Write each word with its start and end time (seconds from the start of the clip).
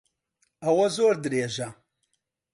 ئەوە 0.63 0.87
زۆر 0.95 1.15
درێژە. 1.23 1.69